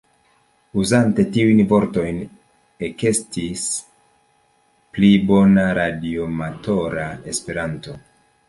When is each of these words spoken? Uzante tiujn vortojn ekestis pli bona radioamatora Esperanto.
Uzante 0.83 1.25
tiujn 1.35 1.59
vortojn 1.73 2.17
ekestis 2.87 3.67
pli 4.97 5.13
bona 5.33 5.67
radioamatora 5.83 7.09
Esperanto. 7.35 8.01